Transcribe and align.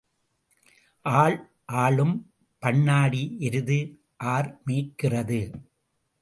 ஆள் 1.05 1.35
ஆளும் 1.65 2.15
பண்ணாடி 2.63 3.21
எருது 3.39 3.79
ஆர் 4.33 4.49
மேய்க்கிறது? 4.67 5.41